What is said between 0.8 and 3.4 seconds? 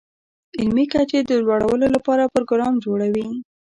کچې د لوړولو لپاره پروګرام جوړوي.